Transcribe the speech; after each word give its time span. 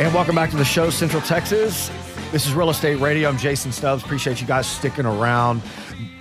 And 0.00 0.12
welcome 0.12 0.34
back 0.34 0.50
to 0.50 0.56
the 0.56 0.64
show, 0.64 0.90
Central 0.90 1.22
Texas. 1.22 1.88
This 2.32 2.48
is 2.48 2.52
Real 2.52 2.68
Estate 2.68 2.96
Radio. 2.96 3.28
I'm 3.28 3.38
Jason 3.38 3.70
Stubbs. 3.70 4.02
Appreciate 4.02 4.40
you 4.40 4.46
guys 4.46 4.66
sticking 4.66 5.06
around, 5.06 5.62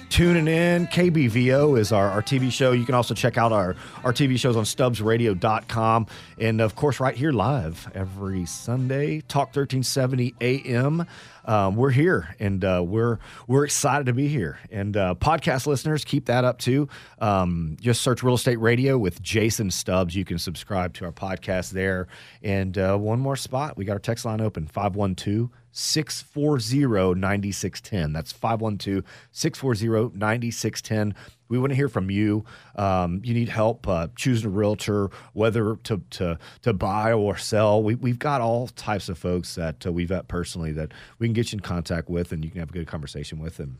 tuning 0.10 0.47
in. 0.47 0.86
KBVO 0.86 1.79
is 1.79 1.91
our, 1.91 2.07
our 2.07 2.21
TV 2.21 2.51
show. 2.51 2.71
You 2.71 2.86
can 2.86 2.94
also 2.94 3.15
check 3.15 3.36
out 3.36 3.51
our, 3.51 3.75
our 4.04 4.13
TV 4.13 4.38
shows 4.38 4.55
on 4.55 4.63
stubbsradio.com. 4.63 6.05
And 6.38 6.62
of 6.62 6.75
course, 6.75 6.99
right 6.99 7.15
here 7.15 7.31
live 7.31 7.91
every 7.96 8.46
Sunday, 8.46 9.22
Talk 9.22 9.47
1370 9.56 10.35
AM. 10.40 11.08
Um, 11.46 11.75
we're 11.75 11.91
here 11.91 12.35
and 12.39 12.63
uh, 12.63 12.81
we're 12.85 13.19
we're 13.47 13.65
excited 13.65 14.05
to 14.05 14.13
be 14.13 14.28
here. 14.28 14.60
And 14.71 14.96
uh, 14.96 15.15
podcast 15.15 15.67
listeners, 15.67 16.05
keep 16.05 16.25
that 16.25 16.43
up 16.45 16.59
too. 16.59 16.88
Um, 17.20 17.77
just 17.80 18.02
search 18.02 18.23
Real 18.23 18.35
Estate 18.35 18.59
Radio 18.59 18.98
with 18.98 19.21
Jason 19.21 19.71
Stubbs. 19.71 20.16
You 20.16 20.25
can 20.25 20.39
subscribe 20.39 20.93
to 20.95 21.05
our 21.05 21.11
podcast 21.11 21.71
there. 21.71 22.07
And 22.41 22.77
uh, 22.77 22.98
one 22.98 23.20
more 23.20 23.35
spot, 23.35 23.77
we 23.77 23.85
got 23.85 23.93
our 23.93 23.99
text 23.99 24.25
line 24.25 24.41
open 24.41 24.67
512 24.67 25.49
640 25.71 27.20
9610. 27.20 28.13
That's 28.13 28.31
512 28.31 29.03
640 29.31 30.17
9610. 30.17 31.15
We 31.53 31.59
want 31.59 31.70
to 31.70 31.75
hear 31.75 31.88
from 31.88 32.09
you. 32.09 32.45
Um, 32.75 33.21
you 33.23 33.35
need 33.35 33.48
help 33.48 33.88
uh, 33.88 34.07
choosing 34.16 34.48
a 34.48 34.49
realtor, 34.49 35.12
whether 35.34 35.76
to, 35.76 36.02
to, 36.09 36.39
to 36.63 36.73
buy 36.73 37.13
or 37.13 37.38
sell. 37.38 37.84
We, 37.84 37.93
we've 37.93 38.17
got 38.17 38.41
all 38.41 38.70
types 38.70 39.07
of 39.07 39.20
folks 39.20 39.53
that 39.53 39.85
uh, 39.85 39.91
we've 39.91 40.09
met 40.09 40.27
personally 40.27 40.71
that 40.71 40.93
we 41.20 41.27
can 41.27 41.34
get 41.34 41.52
you 41.52 41.57
in 41.57 41.59
contact 41.59 42.09
with 42.09 42.31
and 42.31 42.43
you 42.43 42.49
can 42.49 42.59
have 42.59 42.71
a 42.71 42.73
good 42.73 42.88
conversation 42.88 43.38
with 43.39 43.57
them 43.57 43.77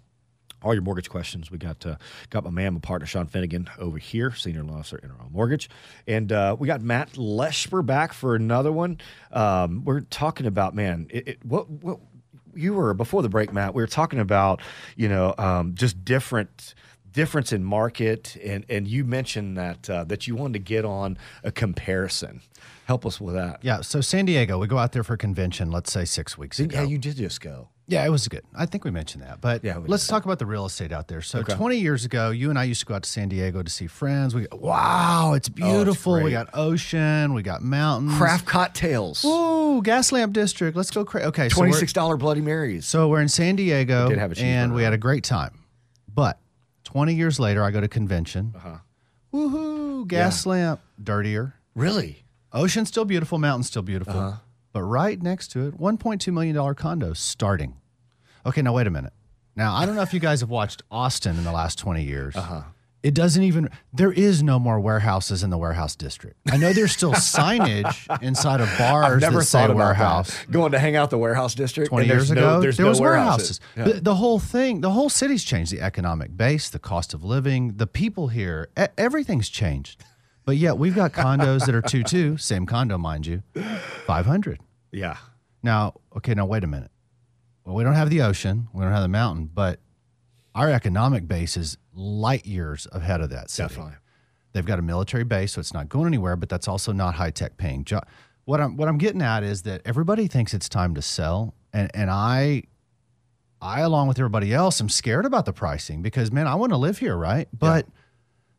all 0.62 0.74
your 0.74 0.84
mortgage 0.84 1.10
questions. 1.10 1.52
We 1.52 1.58
got 1.58 1.86
uh, 1.86 1.96
got 2.30 2.44
my 2.46 2.50
man, 2.50 2.76
my 2.76 2.80
partner 2.80 3.06
Sean 3.06 3.26
Finnegan 3.26 3.70
over 3.78 3.98
here, 3.98 4.34
senior 4.34 4.64
law 4.64 4.76
officer, 4.76 4.98
NRL 4.98 5.30
Mortgage, 5.32 5.70
and 6.08 6.32
uh, 6.32 6.56
we 6.58 6.68
got 6.68 6.82
Matt 6.82 7.14
Leshper 7.14 7.86
back 7.86 8.14
for 8.14 8.34
another 8.36 8.72
one. 8.72 9.00
Um, 9.34 9.84
we're 9.84 10.02
talking 10.02 10.46
about 10.46 10.74
man, 10.74 11.08
it, 11.10 11.28
it, 11.28 11.46
what 11.46 11.70
what 11.70 12.00
you 12.56 12.74
were 12.74 12.94
before 12.94 13.22
the 13.22 13.30
break, 13.30 13.52
Matt. 13.52 13.74
We 13.74 13.84
were 13.84 13.88
talking 13.88 14.20
about 14.20 14.62
you 14.96 15.10
know 15.10 15.34
um, 15.38 15.76
just 15.76 16.04
different 16.06 16.76
difference 17.14 17.54
in 17.54 17.64
market, 17.64 18.36
and 18.44 18.66
and 18.70 18.88
you 18.88 19.06
mentioned 19.06 19.58
that 19.58 19.90
uh, 19.90 20.04
that 20.06 20.28
you 20.28 20.36
wanted 20.36 20.54
to 20.54 20.60
get 20.60 20.84
on 20.86 21.18
a 21.44 21.52
comparison. 21.52 22.42
Help 22.86 23.06
us 23.06 23.22
with 23.22 23.36
that. 23.36 23.60
Yeah. 23.64 23.80
So 23.82 24.02
San 24.02 24.26
Diego, 24.26 24.58
we 24.58 24.68
go 24.68 24.78
out 24.78 24.92
there 24.92 25.04
for 25.04 25.14
a 25.14 25.18
convention. 25.18 25.72
Let's 25.72 25.92
say 25.92 26.04
six 26.04 26.38
weeks 26.38 26.60
ago. 26.60 26.78
Yeah, 26.82 26.84
you 26.86 26.98
did 26.98 27.16
just 27.16 27.40
go. 27.40 27.70
Yeah, 27.88 28.06
it 28.06 28.10
was 28.10 28.28
good. 28.30 28.44
I 28.56 28.66
think 28.66 28.86
we 28.86 28.92
mentioned 28.92 29.24
that. 29.24 29.42
But 29.42 29.64
Yeah, 29.64 29.78
let's 29.86 30.06
did. 30.06 30.12
talk 30.12 30.24
about 30.26 30.40
the 30.40 30.46
real 30.46 30.66
estate 30.66 30.92
out 30.94 31.10
there. 31.10 31.22
So 31.22 31.40
Okay. 31.40 31.54
20 31.54 31.78
years 31.78 32.06
ago, 32.06 32.30
you 32.30 32.50
and 32.50 32.58
I 32.58 32.64
used 32.64 32.80
to 32.82 32.86
go 32.86 32.96
out 32.96 33.04
to 33.04 33.10
San 33.10 33.28
Diego 33.30 33.62
to 33.62 33.70
see 33.70 33.88
friends. 33.88 34.34
We 34.36 34.48
wow, 34.54 35.34
it's 35.34 35.50
beautiful. 35.50 36.22
we 36.24 36.32
got 36.32 36.50
ocean, 36.54 37.34
we 37.34 37.42
got 37.42 37.62
mountains. 37.62 38.18
Craft 38.18 38.46
cocktails, 38.46 39.24
Ooh, 39.26 39.82
gas 39.82 40.12
lamp 40.12 40.34
district. 40.34 40.76
Let's 40.78 40.92
go 40.92 41.04
crazy. 41.06 41.26
Okay, 41.28 41.50
so 41.50 41.56
twenty 41.56 41.72
we're- 41.72 41.80
six 41.80 41.94
dollar 41.94 42.16
Bloody 42.18 42.42
Marys. 42.42 42.86
So 42.86 43.08
we're 43.10 43.22
in 43.22 43.30
San 43.30 43.56
Diego, 43.58 44.10
a 44.10 44.30
and 44.42 44.74
we 44.74 44.84
had 44.84 44.94
a 44.94 44.98
great 44.98 45.24
time. 45.24 45.60
But 46.14 46.40
20 46.84 47.14
years 47.14 47.40
later, 47.40 47.64
I 47.64 47.72
go 47.72 47.82
to 47.82 47.88
convention. 47.88 48.54
Uh-huh. 48.56 48.78
Woohoo! 49.34 50.08
Gas 50.08 50.46
lamp, 50.46 50.82
dirtier. 51.02 51.56
Really? 51.76 52.24
Ocean 52.52 52.86
still 52.86 53.06
beautiful, 53.06 53.40
mountain 53.40 53.64
still 53.64 53.82
beautiful. 53.82 54.20
Uh-huh. 54.20 54.38
But 54.74 54.82
right 54.84 55.22
next 55.22 55.50
to 55.50 55.68
it, 55.68 55.80
$1.2 55.80 56.34
million 56.34 56.76
condo 56.76 57.14
starting. 57.14 57.76
Okay, 58.46 58.62
now 58.62 58.74
wait 58.74 58.88
a 58.88 58.92
minute. 58.92 59.14
Now, 59.56 59.76
I 59.76 59.86
don't 59.86 59.96
know 59.96 60.02
if 60.02 60.14
you 60.14 60.20
guys 60.20 60.42
have 60.42 60.50
watched 60.50 60.82
Austin 60.90 61.38
in 61.38 61.44
the 61.44 61.52
last 61.52 61.78
20 61.80 62.04
years. 62.04 62.36
Uh-huh. 62.36 62.64
It 63.04 63.14
doesn't 63.14 63.44
even, 63.44 63.70
there 63.92 64.14
is 64.14 64.42
no 64.42 64.58
more 64.60 64.80
warehouses 64.80 65.44
in 65.44 65.50
the 65.50 65.58
warehouse 65.58 65.94
district. 65.94 66.38
I 66.50 66.56
know 66.56 66.72
there's 66.72 66.94
still 66.94 67.12
signage 67.14 68.22
inside 68.24 68.62
of 68.62 68.70
bars 68.78 69.16
I've 69.16 69.20
never 69.22 69.40
that 69.40 69.46
say 69.46 69.68
warehouse. 69.68 70.30
that. 70.38 70.50
Going 70.52 70.72
to 70.72 70.80
hang 70.80 70.96
out 70.96 71.10
the 71.10 71.18
warehouse 71.18 71.54
district 71.54 71.90
20 71.90 72.04
and 72.04 72.10
years 72.10 72.32
ago, 72.32 72.42
no, 72.42 72.62
there's 72.62 72.78
there 72.78 72.86
no 72.86 72.90
was 72.92 73.02
warehouses. 73.02 73.60
warehouses. 73.76 73.96
The, 73.98 74.02
the 74.02 74.16
whole 74.16 74.40
thing, 74.40 74.80
the 74.80 74.92
whole 74.92 75.10
city's 75.10 75.44
changed. 75.44 75.74
The 75.74 75.82
economic 75.82 76.38
base, 76.38 76.70
the 76.70 76.80
cost 76.80 77.14
of 77.14 77.26
living, 77.26 77.74
the 77.76 77.88
people 77.88 78.30
here, 78.30 78.70
everything's 78.98 79.50
changed. 79.50 80.02
But 80.46 80.56
yet 80.58 80.78
we've 80.78 80.96
got 80.96 81.12
condos 81.12 81.66
that 81.66 81.76
are 81.76 81.82
two 81.82 82.04
two, 82.04 82.38
same 82.52 82.66
condo, 82.66 82.98
mind 82.98 83.26
you, 83.28 83.44
five 84.06 84.26
hundred. 84.26 84.60
Yeah. 84.92 85.18
Now, 85.62 85.96
okay, 86.18 86.34
now 86.34 86.46
wait 86.46 86.64
a 86.64 86.68
minute. 86.68 86.92
Well, 87.66 87.76
we 87.76 87.84
don't 87.84 87.96
have 87.96 88.10
the 88.10 88.22
ocean, 88.22 88.68
we 88.74 88.82
don't 88.84 88.92
have 88.92 89.02
the 89.04 89.08
mountain, 89.08 89.50
but 89.54 89.80
our 90.56 90.70
economic 90.70 91.28
base 91.28 91.58
is 91.58 91.78
light 91.94 92.46
years 92.46 92.88
ahead 92.92 93.22
of 93.22 93.30
that 93.32 93.50
city. 93.50 93.70
Definitely. 93.70 93.94
They've 94.54 94.66
got 94.66 94.80
a 94.80 94.84
military 94.84 95.24
base, 95.24 95.54
so 95.54 95.60
it's 95.60 95.74
not 95.74 95.90
going 95.90 96.08
anywhere, 96.08 96.36
but 96.36 96.48
that's 96.48 96.68
also 96.68 96.92
not 96.92 97.16
high 97.16 97.32
tech 97.32 97.58
paying 97.58 97.84
job. 97.84 98.06
What 98.46 98.62
I'm 98.62 98.78
what 98.78 98.88
I'm 98.88 98.98
getting 98.98 99.22
at 99.22 99.44
is 99.44 99.64
that 99.64 99.82
everybody 99.86 100.28
thinks 100.28 100.54
it's 100.54 100.70
time 100.70 100.94
to 100.96 101.02
sell, 101.02 101.56
and 101.72 101.90
and 101.96 102.12
I, 102.12 102.64
I 103.62 103.82
along 103.82 104.10
with 104.10 104.20
everybody 104.20 104.54
else, 104.54 104.80
am 104.80 104.90
scared 104.90 105.26
about 105.26 105.46
the 105.46 105.54
pricing 105.54 106.02
because 106.02 106.32
man, 106.32 106.46
I 106.46 106.56
want 106.56 106.72
to 106.72 106.78
live 106.78 107.00
here, 107.00 107.18
right? 107.18 107.48
But 107.52 107.88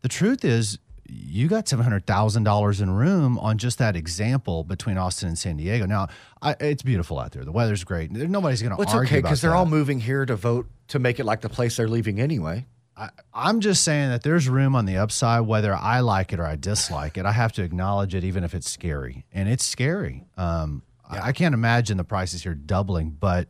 the 0.03 0.09
truth 0.09 0.45
is, 0.45 0.79
you 1.07 1.49
got 1.49 1.69
seven 1.69 1.85
hundred 1.85 2.07
thousand 2.07 2.45
dollars 2.45 2.81
in 2.81 2.91
room 2.91 3.39
on 3.39 3.59
just 3.59 3.79
that 3.79 3.97
example 3.97 4.65
between 4.65 4.97
Austin 4.97 5.29
and 5.29 5.39
San 5.39 5.57
Diego. 5.57 5.87
Now, 5.87 6.09
I, 6.41 6.57
it's 6.61 6.83
beautiful 6.83 7.19
out 7.19 7.33
there. 7.33 7.45
The 7.45 7.53
weather's 7.53 7.85
great. 7.85 8.11
Nobody's 8.11 8.63
going 8.63 8.71
to 8.71 8.77
Well, 8.77 8.85
it's 8.85 8.95
argue 8.95 9.09
okay 9.19 9.23
because 9.23 9.41
they're 9.41 9.55
all 9.55 9.67
moving 9.67 10.01
here 10.01 10.25
to 10.27 10.37
vote 10.37 10.67
to 10.89 10.99
make 10.99 11.21
it 11.21 11.25
like 11.25 11.41
the 11.41 11.49
place 11.49 11.77
they're 11.77 11.89
leaving 11.89 12.21
anyway. 12.21 12.67
I, 12.97 13.11
I'm 13.33 13.61
just 13.61 13.83
saying 13.83 14.11
that 14.11 14.23
there's 14.23 14.49
room 14.49 14.77
on 14.77 14.85
the 14.87 14.99
upside, 14.99 15.43
whether 15.43 15.75
I 15.75 16.01
like 16.01 16.33
it 16.33 16.39
or 16.39 16.45
I 16.45 16.55
dislike 16.57 17.19
it. 17.19 17.27
I 17.27 17.33
have 17.33 17.53
to 17.55 17.63
acknowledge 17.63 18.15
it, 18.15 18.23
even 18.23 18.45
if 18.45 18.55
it's 18.55 18.71
scary, 18.71 19.25
and 19.33 19.49
it's 19.49 19.65
scary. 19.65 20.25
Um, 20.37 20.83
I, 21.09 21.29
I 21.29 21.33
can't 21.33 21.55
imagine 21.55 21.97
the 21.97 22.05
prices 22.05 22.45
here 22.45 22.55
doubling, 22.55 23.11
but 23.11 23.49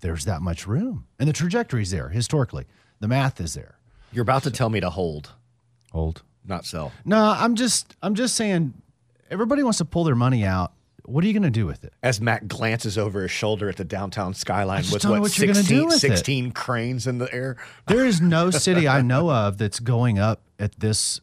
there's 0.00 0.24
that 0.24 0.42
much 0.42 0.66
room, 0.66 1.06
and 1.20 1.28
the 1.28 1.32
trajectory's 1.32 1.92
there 1.92 2.08
historically. 2.08 2.66
The 2.98 3.06
math 3.08 3.40
is 3.40 3.54
there. 3.54 3.78
You're 4.12 4.22
about 4.22 4.42
to 4.42 4.50
tell 4.50 4.68
me 4.68 4.80
to 4.80 4.90
hold, 4.90 5.30
Hold. 5.92 6.22
Not 6.46 6.64
sell. 6.64 6.92
No, 7.04 7.22
I'm 7.38 7.54
just 7.54 7.96
I'm 8.02 8.14
just 8.14 8.34
saying. 8.34 8.74
Everybody 9.30 9.62
wants 9.62 9.78
to 9.78 9.84
pull 9.86 10.04
their 10.04 10.14
money 10.14 10.44
out. 10.44 10.72
What 11.06 11.24
are 11.24 11.26
you 11.26 11.32
going 11.32 11.42
to 11.42 11.50
do 11.50 11.66
with 11.66 11.84
it? 11.84 11.94
As 12.02 12.20
Matt 12.20 12.46
glances 12.48 12.96
over 12.96 13.22
his 13.22 13.30
shoulder 13.30 13.68
at 13.68 13.76
the 13.76 13.84
downtown 13.84 14.34
skyline 14.34 14.84
with 14.92 15.04
what, 15.04 15.20
what 15.20 15.30
16, 15.32 15.64
do 15.64 15.86
with 15.86 15.98
16 15.98 16.52
cranes 16.52 17.06
in 17.08 17.18
the 17.18 17.32
air. 17.34 17.56
There 17.88 18.04
is 18.06 18.20
no 18.20 18.50
city 18.66 18.86
I 18.86 19.02
know 19.02 19.30
of 19.30 19.58
that's 19.58 19.80
going 19.80 20.18
up 20.18 20.42
at 20.60 20.78
this 20.78 21.20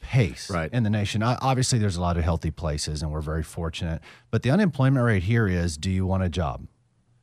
pace 0.00 0.50
Right. 0.50 0.72
in 0.72 0.82
the 0.82 0.90
nation. 0.90 1.22
I, 1.22 1.36
obviously, 1.40 1.78
there's 1.78 1.96
a 1.96 2.00
lot 2.00 2.16
of 2.16 2.24
healthy 2.24 2.50
places, 2.50 3.02
and 3.02 3.12
we're 3.12 3.20
very 3.20 3.42
fortunate. 3.44 4.00
But 4.30 4.42
the 4.42 4.50
unemployment 4.50 5.04
rate 5.04 5.22
here 5.24 5.46
is: 5.46 5.76
Do 5.76 5.90
you 5.90 6.06
want 6.06 6.22
a 6.24 6.28
job? 6.28 6.66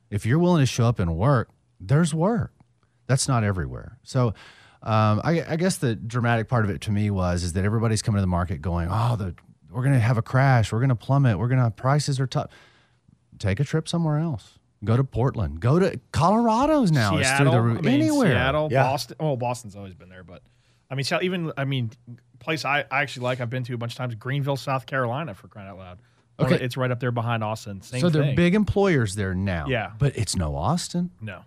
If 0.08 0.24
you're 0.24 0.38
willing 0.38 0.60
to 0.62 0.66
show 0.66 0.86
up 0.86 0.98
and 0.98 1.16
work, 1.16 1.50
there's 1.80 2.14
work. 2.14 2.52
That's 3.06 3.26
not 3.28 3.44
everywhere. 3.44 3.98
So. 4.02 4.34
Um, 4.82 5.20
I, 5.22 5.44
I 5.48 5.56
guess 5.56 5.76
the 5.76 5.94
dramatic 5.94 6.48
part 6.48 6.64
of 6.64 6.70
it 6.70 6.80
to 6.82 6.90
me 6.90 7.10
was 7.10 7.42
is 7.44 7.52
that 7.52 7.64
everybody's 7.64 8.02
coming 8.02 8.18
to 8.18 8.22
the 8.22 8.26
market 8.26 8.60
going, 8.60 8.88
oh, 8.90 9.16
the 9.16 9.34
we're 9.70 9.82
going 9.82 9.94
to 9.94 10.00
have 10.00 10.18
a 10.18 10.22
crash, 10.22 10.72
we're 10.72 10.80
going 10.80 10.88
to 10.90 10.94
plummet, 10.94 11.38
we're 11.38 11.48
going 11.48 11.62
to 11.62 11.70
prices 11.70 12.20
are 12.20 12.26
tough. 12.26 12.50
Take 13.38 13.58
a 13.60 13.64
trip 13.64 13.88
somewhere 13.88 14.18
else. 14.18 14.58
Go 14.84 14.96
to 14.96 15.04
Portland. 15.04 15.60
Go 15.60 15.78
to 15.78 15.98
Colorado's 16.12 16.90
now. 16.90 17.16
It's 17.16 17.28
through 17.28 17.36
Seattle, 17.46 17.52
the 17.52 17.60
roof. 17.62 17.78
I 17.78 17.80
mean, 17.82 18.00
Anywhere. 18.00 18.32
Seattle, 18.32 18.68
Yeah. 18.70 18.82
Boston. 18.82 19.16
Well, 19.20 19.36
Boston's 19.36 19.76
always 19.76 19.94
been 19.94 20.08
there, 20.08 20.24
but 20.24 20.42
I 20.90 20.94
mean, 20.94 21.06
even 21.22 21.52
I 21.56 21.64
mean, 21.64 21.90
place 22.40 22.64
I, 22.64 22.80
I 22.90 23.02
actually 23.02 23.24
like. 23.24 23.40
I've 23.40 23.48
been 23.50 23.62
to 23.64 23.74
a 23.74 23.78
bunch 23.78 23.92
of 23.92 23.98
times. 23.98 24.14
Greenville, 24.16 24.56
South 24.56 24.86
Carolina, 24.86 25.34
for 25.34 25.48
crying 25.48 25.68
out 25.68 25.78
loud. 25.78 25.98
Okay. 26.40 26.56
it's 26.64 26.76
right 26.76 26.90
up 26.90 26.98
there 26.98 27.12
behind 27.12 27.44
Austin. 27.44 27.80
Same 27.82 28.00
so 28.00 28.08
they're 28.08 28.22
thing. 28.24 28.36
big 28.36 28.54
employers 28.54 29.14
there 29.14 29.34
now. 29.34 29.66
Yeah. 29.68 29.92
But 29.98 30.16
it's 30.16 30.34
no 30.34 30.56
Austin. 30.56 31.10
No, 31.20 31.42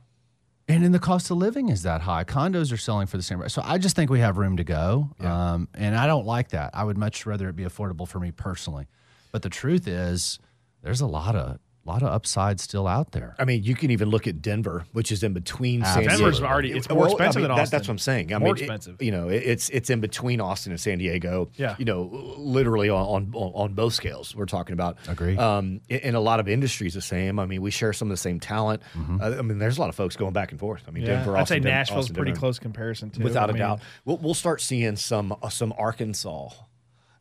And 0.67 0.83
then 0.83 0.91
the 0.91 0.99
cost 0.99 1.29
of 1.29 1.37
living 1.37 1.69
is 1.69 1.83
that 1.83 2.01
high. 2.01 2.23
Condos 2.23 2.73
are 2.73 2.77
selling 2.77 3.05
for 3.05 3.17
the 3.17 3.23
same 3.23 3.37
price. 3.37 3.53
So 3.53 3.61
I 3.63 3.77
just 3.77 3.95
think 3.95 4.09
we 4.09 4.19
have 4.19 4.37
room 4.37 4.57
to 4.57 4.63
go. 4.63 5.11
Um, 5.19 5.67
and 5.75 5.95
I 5.95 6.07
don't 6.07 6.25
like 6.25 6.49
that. 6.49 6.71
I 6.73 6.83
would 6.83 6.97
much 6.97 7.25
rather 7.25 7.47
it 7.49 7.55
be 7.55 7.65
affordable 7.65 8.07
for 8.07 8.19
me 8.19 8.31
personally. 8.31 8.87
But 9.31 9.43
the 9.43 9.49
truth 9.49 9.87
is, 9.87 10.39
there's 10.81 11.01
a 11.01 11.07
lot 11.07 11.35
of 11.35 11.59
lot 11.85 12.01
of 12.01 12.09
upside 12.09 12.59
still 12.59 12.87
out 12.87 13.11
there. 13.11 13.35
I 13.37 13.45
mean, 13.45 13.63
you 13.63 13.75
can 13.75 13.91
even 13.91 14.09
look 14.09 14.27
at 14.27 14.41
Denver, 14.41 14.85
which 14.91 15.11
is 15.11 15.21
in 15.23 15.33
between 15.33 15.83
San 15.85 15.99
Diego. 15.99 16.15
Denver's 16.17 16.41
already- 16.41 16.71
it's 16.71 16.89
more 16.89 16.97
Well, 16.99 17.11
expensive 17.11 17.39
I 17.39 17.41
mean, 17.41 17.49
than 17.49 17.55
that- 17.57 17.61
Austin. 17.63 17.77
That's 17.77 17.87
what 17.87 17.93
I'm 17.93 17.97
saying. 17.99 18.33
I 18.33 18.37
More 18.39 18.47
mean, 18.47 18.55
it- 18.55 18.61
expensive. 18.61 19.01
you 19.01 19.11
know, 19.11 19.29
it- 19.29 19.43
it's 19.45 19.69
it's 19.69 19.89
in 19.89 19.99
between 20.01 20.41
Austin 20.41 20.71
and 20.71 20.81
San 20.81 20.97
Diego. 20.97 21.49
Yeah. 21.55 21.75
You 21.77 21.85
know, 21.85 22.09
literally 22.37 22.89
on 22.89 23.31
on, 23.35 23.51
on 23.53 23.73
both 23.73 23.93
scales. 23.93 24.35
We're 24.35 24.45
talking 24.45 24.73
about. 24.73 24.97
Agree. 25.07 25.37
Um, 25.37 25.81
in, 25.89 25.99
in 25.99 26.15
a 26.15 26.19
lot 26.19 26.39
of 26.39 26.47
industries, 26.47 26.93
the 26.95 27.01
same. 27.01 27.39
I 27.39 27.45
mean, 27.45 27.61
we 27.61 27.71
share 27.71 27.93
some 27.93 28.07
of 28.07 28.13
the 28.13 28.17
same 28.17 28.39
talent. 28.39 28.81
Uh, 29.21 29.35
I 29.37 29.41
mean, 29.43 29.59
there's 29.59 29.77
a 29.77 29.81
lot 29.81 29.89
of 29.89 29.95
folks 29.95 30.15
going 30.15 30.33
back 30.33 30.51
and 30.51 30.59
forth. 30.59 30.83
I 30.87 30.91
mean, 30.91 31.03
yeah. 31.03 31.17
Denver. 31.17 31.37
I'd 31.37 31.47
say 31.47 31.55
Austin, 31.57 31.63
Denver, 31.63 31.77
Nashville's 31.77 32.05
Austin, 32.05 32.15
pretty 32.15 32.31
Denver. 32.31 32.39
close 32.39 32.59
comparison 32.59 33.09
too. 33.11 33.23
without 33.23 33.49
I 33.49 33.51
a 33.51 33.53
mean, 33.53 33.59
doubt. 33.61 33.79
We'll, 34.05 34.17
we'll 34.17 34.33
start 34.33 34.59
seeing 34.61 34.95
some 34.95 35.35
uh, 35.41 35.49
some 35.49 35.73
Arkansas 35.77 36.49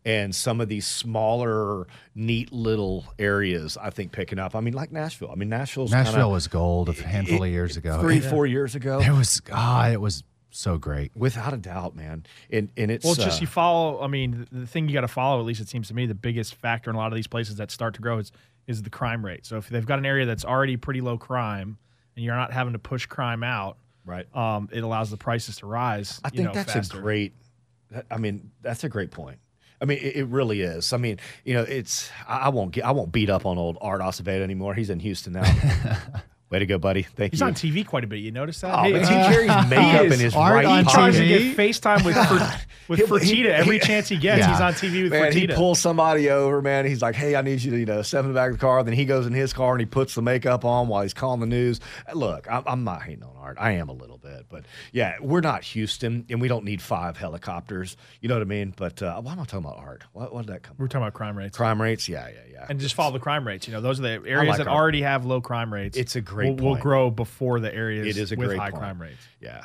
and 0.05 0.35
some 0.35 0.61
of 0.61 0.69
these 0.69 0.87
smaller, 0.87 1.87
neat 2.15 2.53
little 2.53 3.07
areas. 3.19 3.77
I 3.81 3.91
think 3.91 4.13
picking 4.13 4.39
up. 4.39 4.55
I 4.55 4.61
mean, 4.61 4.75
like 4.75 4.93
Nashville. 4.93 5.31
I 5.31 5.35
mean, 5.35 5.49
Nashville's 5.49 5.91
Nashville 5.91 6.15
kinda, 6.15 6.29
was 6.29 6.49
gold 6.49 6.89
a 6.89 6.93
handful 6.93 7.43
of 7.43 7.51
years 7.51 7.77
ago. 7.77 8.01
three, 8.01 8.19
It- 8.19 8.25
four 8.25 8.47
years 8.47 8.75
ago. 8.75 9.01
There 9.01 9.15
was 9.15 9.41
ah, 9.53 9.89
it 9.89 10.01
was 10.01 10.23
so 10.51 10.79
great. 10.79 11.11
without 11.17 11.53
a 11.53 11.57
doubt, 11.57 11.97
man. 11.97 12.25
And 12.51 12.69
and 12.77 12.91
it's 12.91 13.05
Well, 13.05 13.15
it's 13.15 13.25
just 13.25 13.39
uh, 13.39 13.43
you 13.43 13.47
follow. 13.47 14.03
I 14.03 14.07
mean, 14.07 14.47
the, 14.53 14.61
the 14.61 14.67
thing 14.67 14.89
you 14.89 14.95
got 14.95 15.03
to 15.03 15.09
follow, 15.09 15.41
at 15.41 15.47
least 15.47 15.61
it 15.61 15.69
seems 15.69 15.89
to 15.89 15.95
me, 15.95 16.07
the 16.07 16.15
biggest 16.15 16.55
factor 16.55 16.91
in 16.91 16.97
a 16.97 16.99
lot 16.99 17.09
of 17.09 17.17
these 17.17 17.27
places 17.27 17.57
that 17.57 17.71
start 17.71 17.95
to 17.95 18.01
grow 18.01 18.19
is 18.19 18.31
is 18.67 18.83
the 18.83 18.91
crime 18.91 19.25
rate. 19.25 19.45
So 19.47 19.59
if 19.59 19.69
they've 19.69 19.85
got 19.85 19.99
an 19.99 20.07
area 20.07 20.27
that's 20.27 20.45
already 20.45 20.77
pretty 20.77 21.01
low 21.01 21.19
crime, 21.19 21.77
and 22.17 22.25
you're 22.25 22.37
not 22.37 22.53
having 22.53 22.73
to 22.73 22.79
push 22.79 23.07
crime 23.07 23.43
out, 23.43 23.77
right. 24.07 24.27
um, 24.35 24.69
it 24.73 24.83
allows 24.83 25.11
the 25.11 25.17
prices 25.19 25.57
to 25.57 25.67
rise. 25.67 26.21
I 26.25 26.29
you 26.29 26.37
think 26.39 26.49
know, 26.49 26.55
that's 26.55 26.73
faster. 26.73 26.99
a 26.99 27.03
great. 27.03 27.35
I 28.11 28.17
mean, 28.17 28.51
that's 28.63 28.83
a 28.85 28.89
great 28.89 29.11
point. 29.11 29.39
I 29.85 29.87
mean, 29.87 29.99
it, 29.99 30.17
it 30.17 30.25
really 30.29 30.63
is. 30.63 30.95
I 30.95 30.97
mean, 30.97 31.19
you 31.45 31.53
know, 31.53 31.63
it's. 31.63 32.11
I, 32.27 32.39
I 32.39 32.49
won't 32.49 32.73
get. 32.73 32.87
I 32.87 32.93
won't 32.93 33.13
beat 33.13 33.29
up 33.29 33.45
on 33.45 33.59
old 33.59 33.77
Art 33.83 34.01
Acevedo 34.01 34.41
anymore. 34.41 34.73
He's 34.73 34.89
in 34.89 34.99
Houston 34.99 35.35
now. 35.35 35.43
Way 36.51 36.61
to 36.61 36.67
go, 36.67 36.79
buddy. 36.79 37.03
Thank 37.03 37.33
He's 37.33 37.41
you. 37.41 37.47
He's 37.47 37.65
on 37.65 37.71
TV 37.71 37.87
quite 37.87 38.03
a 38.05 38.07
bit. 38.07 38.21
You 38.21 38.31
notice 38.33 38.63
that? 38.63 38.75
Oh, 38.79 38.83
Hey, 38.83 38.93
man, 38.93 39.05
uh, 39.05 39.09
he 39.29 39.35
carries 39.35 39.71
makeup 39.71 40.05
is 40.07 40.13
in 40.15 40.21
his 40.21 40.35
Art 40.35 40.55
right 40.55 40.65
on 40.65 40.85
he 40.87 40.91
tries 40.91 41.17
to 41.17 41.21
pocket. 41.21 41.43
TV? 41.43 41.55
get 41.55 41.57
FaceTime 41.59 42.05
with 42.05 42.15
Fer, 42.29 42.61
with 42.89 43.23
He- 43.23 43.35
he- 43.43 43.49
every 43.49 43.79
he- 43.79 43.87
chance 43.87 44.09
he 44.09 44.17
gets. 44.17 44.41
Yeah. 44.41 44.51
He's 44.53 44.61
on 44.61 44.73
TV 44.75 45.03
with 45.05 45.13
Man, 45.13 45.33
he 45.33 45.47
pulls 45.47 45.79
somebody 45.79 46.31
over, 46.31 46.61
man. 46.63 46.85
He's 46.87 47.03
like, 47.03 47.15
"Hey, 47.15 47.37
I 47.37 47.43
need 47.43 47.63
you 47.63 47.71
to, 47.73 47.79
you 47.79 47.87
know, 47.87 48.03
step 48.03 48.23
in 48.25 48.29
the 48.29 48.35
back 48.35 48.51
of 48.51 48.57
the 48.59 48.61
car." 48.61 48.83
Then 48.85 48.95
he 48.95 49.05
goes 49.05 49.27
in 49.27 49.33
his 49.33 49.53
car 49.53 49.73
and 49.73 49.81
he 49.81 49.87
puts 49.87 50.15
the 50.15 50.23
makeup 50.23 50.65
on 50.65 50.89
while 50.89 51.03
he's 51.03 51.15
calling 51.15 51.41
the 51.41 51.47
news. 51.47 51.81
Look, 52.15 52.47
I'm, 52.51 52.63
I'm 52.67 52.85
not 52.85 53.03
hating 53.03 53.23
on 53.23 53.31
Art. 53.37 53.57
I 53.61 53.73
am 53.73 53.89
a 53.89 53.93
little 53.93 54.19
bit, 54.19 54.47
but 54.49 54.65
yeah, 54.93 55.17
we're 55.21 55.41
not 55.41 55.63
Houston, 55.65 56.25
and 56.31 56.41
we 56.41 56.49
don't 56.49 56.65
need 56.65 56.81
five 56.83 57.17
helicopters. 57.17 57.97
You 58.21 58.29
know 58.29 58.35
what 58.37 58.43
I 58.43 58.47
mean? 58.47 58.75
But 58.77 59.03
uh, 59.03 59.21
why 59.21 59.33
am 59.33 59.41
I 59.41 59.45
talking 59.45 59.67
about 59.67 59.79
Art? 59.79 60.05
What, 60.13 60.33
what 60.35 60.47
did 60.47 60.55
that 60.55 60.63
come? 60.63 60.77
We're 60.79 60.87
talking 60.89 61.03
about 61.03 61.15
crime 61.15 61.37
rates. 61.37 61.57
Crime 61.57 61.81
rates? 61.81 62.09
Yeah, 62.09 62.29
yeah, 62.29 62.35
yeah. 62.53 62.67
and 62.69 62.81
just 62.81 62.95
follow 62.95 63.13
the 63.13 63.19
crime 63.21 63.47
rates. 63.47 63.67
You 63.67 63.73
know, 63.75 63.81
those 63.81 63.99
are 64.01 64.03
the 64.03 64.23
areas 64.29 64.49
like 64.49 64.59
that 64.59 64.69
our- 64.69 64.75
already 64.77 65.03
have 65.03 65.25
low 65.27 65.41
crime 65.41 65.73
rates. 65.73 65.97
It's 65.97 66.17
a 66.17 66.21
great 66.21 66.61
will, 66.61 66.71
will 66.71 66.77
grow 66.77 67.11
before 67.11 67.61
the 67.61 67.75
areas 67.75 68.07
It 68.07 68.21
is 68.21 68.33
a 68.33 68.37
with 68.37 68.49
great 68.49 68.59
high 68.59 68.71
point. 68.71 68.83
crime 68.83 69.01
rates. 69.03 69.21
yeah. 69.41 69.65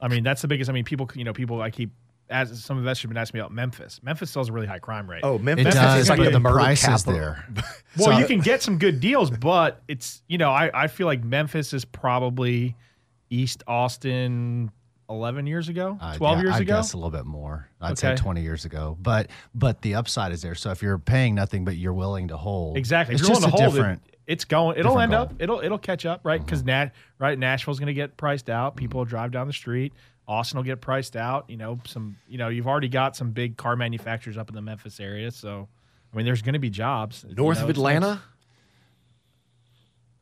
I 0.00 0.08
mean, 0.08 0.22
that's 0.24 0.42
the 0.42 0.48
biggest. 0.48 0.68
I 0.68 0.74
mean, 0.74 0.84
people, 0.84 1.08
you 1.14 1.24
know, 1.24 1.32
people. 1.32 1.62
I 1.62 1.70
keep 1.70 1.90
as 2.28 2.62
some 2.64 2.78
investors 2.78 3.02
have 3.02 3.10
been 3.10 3.16
asking 3.18 3.38
me 3.38 3.40
about 3.42 3.52
Memphis. 3.52 4.00
Memphis 4.02 4.30
still 4.30 4.40
has 4.40 4.48
a 4.48 4.52
really 4.52 4.66
high 4.66 4.78
crime 4.80 5.08
rate. 5.08 5.20
Oh, 5.22 5.36
It 5.36 5.42
Memphis 5.42 5.74
does, 5.74 6.02
is 6.02 6.08
like 6.08 6.18
the, 6.20 6.30
the 6.30 6.40
murder 6.40 6.56
price 6.58 6.80
is 6.82 6.86
capital. 7.04 7.12
there. 7.12 7.46
well, 7.98 8.06
So- 8.12 8.18
you 8.18 8.26
can 8.26 8.40
get 8.40 8.62
some 8.62 8.78
good 8.78 9.00
deals, 9.00 9.30
but 9.30 9.82
it's 9.88 10.22
you 10.28 10.38
know, 10.38 10.50
I 10.50 10.70
I 10.74 10.86
feel 10.88 11.06
like 11.06 11.22
Memphis 11.24 11.72
is 11.72 11.84
probably 11.84 12.74
East 13.30 13.62
Austin 13.66 14.70
eleven 15.08 15.46
years 15.46 15.68
ago, 15.68 15.96
Uh, 16.00 16.16
twelve 16.16 16.38
yeah, 16.38 16.42
years 16.44 16.54
I 16.54 16.58
ago. 16.60 16.74
I 16.74 16.76
guess 16.78 16.92
a 16.92 16.96
little 16.96 17.10
bit 17.10 17.26
more. 17.26 17.68
I'd 17.80 17.96
say 17.98 18.16
20 18.16 18.42
years 18.42 18.64
ago. 18.64 18.96
But 19.00 19.28
but 19.54 19.82
the 19.82 19.94
upside 19.94 20.32
is 20.32 20.42
there. 20.42 20.54
So 20.56 20.70
if 20.70 20.82
you're 20.82 20.98
paying 20.98 21.34
nothing 21.36 21.64
but 21.64 21.76
you're 21.76 21.92
willing 21.92 22.28
to 22.28 22.36
hold, 22.36 22.76
Exactly. 22.76 23.14
It's 23.14 23.22
if 23.22 23.28
you're 23.28 23.34
just 23.36 23.42
willing 23.42 23.56
to 23.56 23.62
a 23.62 23.66
hold 23.66 23.74
different. 23.76 24.02
it, 24.08 24.16
it's 24.26 24.44
going. 24.44 24.76
It'll 24.78 24.98
end 24.98 25.12
goal. 25.12 25.26
Mm-hmm. 25.26 25.34
up. 25.34 25.42
It'll 25.42 25.60
it'll 25.60 25.78
catch 25.78 26.04
up, 26.06 26.22
right? 26.24 26.44
Because 26.44 26.64
Nat, 26.64 26.90
right, 27.20 27.38
Nashville's 27.38 27.78
going 27.78 27.86
to 27.88 27.94
get 27.94 28.16
priced 28.16 28.50
out. 28.50 28.74
People 28.76 28.98
will 28.98 29.04
drive 29.04 29.30
down 29.30 29.46
the 29.46 29.52
street. 29.52 29.92
Austin 30.28 30.56
will 30.56 30.64
get 30.64 30.80
priced 30.80 31.16
out. 31.16 31.48
You 31.48 31.56
know, 31.56 31.80
some. 31.86 32.16
You 32.28 32.38
know, 32.38 32.48
you've 32.48 32.66
already 32.66 32.88
got 32.88 33.16
some 33.16 33.30
big 33.30 33.56
car 33.56 33.76
manufacturers 33.76 34.36
up 34.36 34.48
in 34.48 34.54
the 34.54 34.62
Memphis 34.62 35.00
area. 35.00 35.30
So, 35.30 35.68
I 36.12 36.16
mean, 36.16 36.26
there's 36.26 36.42
going 36.42 36.54
to 36.54 36.58
be 36.58 36.70
jobs 36.70 37.24
you 37.28 37.34
North 37.34 37.58
know, 37.58 37.64
of 37.64 37.70
Atlanta. 37.70 38.22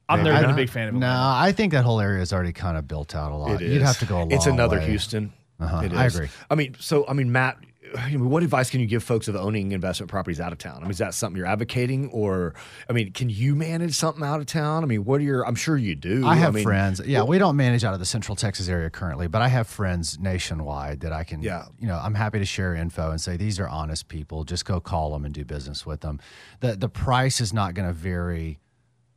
I've 0.07 0.19
Maybe 0.19 0.31
never 0.31 0.43
been 0.43 0.51
a 0.51 0.57
big 0.57 0.69
fan 0.69 0.89
of 0.89 0.95
it. 0.95 0.99
No, 0.99 1.07
Atlanta. 1.07 1.49
I 1.49 1.53
think 1.53 1.73
that 1.73 1.85
whole 1.85 1.99
area 2.01 2.21
is 2.21 2.33
already 2.33 2.53
kind 2.53 2.77
of 2.77 2.87
built 2.87 3.15
out 3.15 3.33
a 3.33 3.37
lot. 3.37 3.53
It 3.53 3.63
is. 3.63 3.73
You'd 3.73 3.83
have 3.83 3.99
to 4.01 4.07
go 4.07 4.17
a 4.17 4.21
long 4.21 4.33
It's 4.33 4.47
another 4.47 4.79
way. 4.79 4.87
Houston. 4.87 5.33
Uh-huh. 5.61 5.83
It 5.85 5.93
I 5.93 6.07
agree. 6.07 6.29
I 6.51 6.55
mean, 6.55 6.77
so 6.79 7.07
I 7.07 7.13
mean, 7.13 7.31
Matt, 7.33 7.59
I 7.97 8.11
mean, 8.11 8.29
what 8.29 8.43
advice 8.43 8.71
can 8.71 8.81
you 8.81 8.87
give 8.87 9.05
folks 9.05 9.29
of 9.29 9.37
owning 9.37 9.73
investment 9.73 10.11
properties 10.11 10.41
out 10.41 10.53
of 10.53 10.59
town? 10.59 10.79
I 10.79 10.81
mean, 10.81 10.91
is 10.91 10.99
that 10.99 11.15
something 11.15 11.37
you're 11.37 11.47
advocating, 11.47 12.09
or 12.11 12.55
I 12.89 12.93
mean, 12.93 13.13
can 13.13 13.31
you 13.31 13.55
manage 13.55 13.95
something 13.95 14.25
out 14.25 14.41
of 14.41 14.47
town? 14.47 14.83
I 14.83 14.87
mean, 14.87 15.05
what 15.05 15.21
are 15.21 15.25
your? 15.25 15.47
I'm 15.47 15.55
sure 15.55 15.77
you 15.77 15.95
do. 15.95 16.27
I 16.27 16.35
have 16.37 16.55
mean, 16.55 16.65
friends. 16.65 17.01
Yeah, 17.05 17.23
we 17.23 17.39
don't 17.39 17.57
manage 17.57 17.85
out 17.85 17.95
of 17.95 18.01
the 18.01 18.07
Central 18.07 18.37
Texas 18.37 18.69
area 18.69 18.91
currently, 18.91 19.29
but 19.29 19.43
I 19.43 19.49
have 19.49 19.67
friends 19.67 20.19
nationwide 20.19 21.01
that 21.01 21.13
I 21.13 21.25
can. 21.25 21.43
Yeah. 21.43 21.67
You 21.79 21.87
know, 21.87 22.01
I'm 22.03 22.15
happy 22.15 22.39
to 22.39 22.45
share 22.45 22.75
info 22.75 23.11
and 23.11 23.21
say 23.21 23.37
these 23.37 23.61
are 23.61 23.69
honest 23.69 24.09
people. 24.09 24.45
Just 24.45 24.65
go 24.65 24.81
call 24.81 25.13
them 25.13 25.25
and 25.25 25.33
do 25.33 25.45
business 25.45 25.87
with 25.87 26.01
them. 26.01 26.21
the 26.61 26.77
The 26.77 26.89
price 26.89 27.41
is 27.41 27.53
not 27.53 27.75
going 27.75 27.87
to 27.87 27.95
vary 27.95 28.59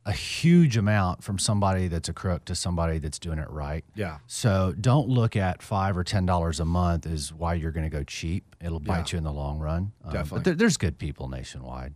a 0.06 0.12
huge 0.12 0.76
amount 0.76 1.22
from 1.22 1.38
somebody 1.38 1.86
that's 1.88 2.08
a 2.08 2.12
crook 2.14 2.44
to 2.46 2.54
somebody 2.54 2.98
that's 2.98 3.18
doing 3.18 3.38
it 3.38 3.50
right. 3.50 3.84
Yeah. 3.94 4.18
So 4.26 4.74
don't 4.80 5.08
look 5.08 5.36
at 5.36 5.62
five 5.62 5.96
or 5.98 6.04
ten 6.04 6.24
dollars 6.24 6.60
a 6.60 6.64
month 6.64 7.06
as 7.06 7.32
why 7.32 7.54
you're 7.54 7.72
going 7.72 7.84
to 7.88 7.94
go 7.94 8.04
cheap. 8.04 8.56
It'll 8.64 8.80
bite 8.80 9.12
Yeah. 9.12 9.16
you 9.16 9.18
in 9.18 9.24
the 9.24 9.32
long 9.32 9.58
run. 9.58 9.92
Um, 10.04 10.12
Definitely. 10.12 10.38
But 10.38 10.44
there, 10.44 10.54
there's 10.54 10.76
good 10.78 10.98
people 10.98 11.28
nationwide. 11.28 11.94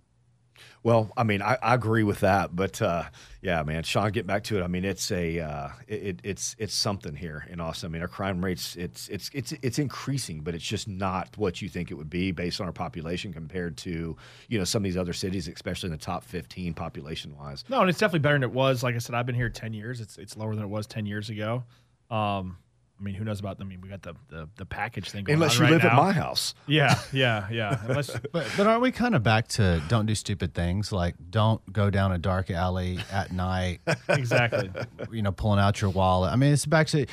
Well, 0.84 1.12
I 1.16 1.22
mean, 1.22 1.42
I, 1.42 1.56
I 1.62 1.74
agree 1.74 2.02
with 2.02 2.20
that, 2.20 2.56
but 2.56 2.82
uh, 2.82 3.04
yeah, 3.40 3.62
man, 3.62 3.84
Sean, 3.84 4.10
get 4.10 4.26
back 4.26 4.42
to 4.44 4.58
it. 4.58 4.64
I 4.64 4.66
mean, 4.66 4.84
it's 4.84 5.12
a 5.12 5.38
uh, 5.38 5.68
it, 5.86 6.02
it- 6.02 6.20
it's 6.24 6.56
it's 6.58 6.74
something 6.74 7.14
here 7.14 7.46
in 7.48 7.60
Austin. 7.60 7.88
I 7.88 7.90
mean, 7.92 8.02
our 8.02 8.08
crime 8.08 8.44
rates 8.44 8.74
it's 8.74 9.08
it's 9.08 9.30
it's 9.32 9.52
it's 9.62 9.78
increasing, 9.78 10.40
but 10.40 10.56
it's 10.56 10.64
just 10.64 10.88
not 10.88 11.28
what 11.36 11.62
you 11.62 11.68
think 11.68 11.92
it 11.92 11.94
would 11.94 12.10
be 12.10 12.32
based 12.32 12.60
on 12.60 12.66
our 12.66 12.72
population 12.72 13.32
compared 13.32 13.76
to 13.78 14.16
you 14.48 14.58
know 14.58 14.64
some 14.64 14.80
of 14.82 14.84
these 14.84 14.96
other 14.96 15.12
cities, 15.12 15.46
especially 15.46 15.86
in 15.86 15.92
the 15.92 15.98
top 15.98 16.24
fifteen 16.24 16.74
population 16.74 17.36
wise. 17.38 17.62
No, 17.68 17.80
and 17.80 17.88
it's 17.88 18.00
definitely 18.00 18.20
better 18.20 18.34
than 18.34 18.42
it 18.42 18.52
was. 18.52 18.82
Like 18.82 18.96
I 18.96 18.98
said, 18.98 19.14
I've 19.14 19.26
been 19.26 19.36
here 19.36 19.50
ten 19.50 19.72
years. 19.72 20.00
It's 20.00 20.18
it's 20.18 20.36
lower 20.36 20.54
than 20.56 20.64
it 20.64 20.68
was 20.70 20.88
ten 20.88 21.06
years 21.06 21.30
ago. 21.30 21.62
Um, 22.10 22.56
I 23.02 23.04
mean, 23.04 23.14
who 23.16 23.24
knows 23.24 23.40
about? 23.40 23.58
Them? 23.58 23.66
I 23.66 23.70
mean, 23.70 23.80
we 23.80 23.88
got 23.88 24.02
the 24.02 24.14
the, 24.28 24.48
the 24.56 24.64
package 24.64 25.10
thing 25.10 25.24
going 25.24 25.34
Unless 25.34 25.56
on 25.56 25.66
you 25.66 25.72
right 25.72 25.82
live 25.82 25.84
at 25.90 25.96
my 25.96 26.12
house. 26.12 26.54
Yeah, 26.66 26.98
yeah, 27.12 27.48
yeah. 27.50 27.80
Unless 27.88 28.10
But 28.32 28.46
but 28.56 28.66
aren't 28.66 28.80
we 28.80 28.92
kind 28.92 29.16
of 29.16 29.24
back 29.24 29.48
to 29.48 29.82
don't 29.88 30.06
do 30.06 30.14
stupid 30.14 30.54
things 30.54 30.92
like 30.92 31.16
don't 31.30 31.60
go 31.72 31.90
down 31.90 32.12
a 32.12 32.18
dark 32.18 32.50
alley 32.50 33.00
at 33.10 33.32
night, 33.32 33.80
exactly. 34.08 34.70
you 35.10 35.22
know, 35.22 35.32
pulling 35.32 35.58
out 35.58 35.80
your 35.80 35.90
wallet. 35.90 36.32
I 36.32 36.36
mean, 36.36 36.52
it's 36.52 36.64
back 36.64 36.86
to 36.88 37.06